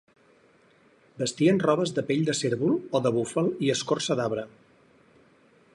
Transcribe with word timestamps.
Vestien 1.19 1.59
robes 1.65 1.93
de 1.97 2.03
pell 2.07 2.25
de 2.31 2.35
cérvol 2.41 2.73
o 2.99 3.03
de 3.07 3.11
búfal 3.19 3.53
i 3.67 3.69
escorça 3.75 4.17
d'arbre. 4.21 4.47